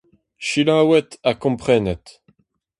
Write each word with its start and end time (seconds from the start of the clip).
Selaouit 0.47 1.11
ha 1.27 1.31
komprenit. 1.43 2.05